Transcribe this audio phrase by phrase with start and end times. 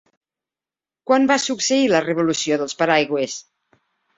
[1.11, 3.37] Quan va succeir la Revolució dels Paraigües?